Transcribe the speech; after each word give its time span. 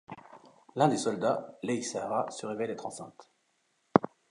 L'un 0.77 0.87
des 0.87 0.97
soldats, 0.97 1.59
Lei 1.61 1.83
Sahara, 1.83 2.25
se 2.31 2.47
révèle 2.47 2.71
être 2.71 2.87
enceinte. 2.87 3.29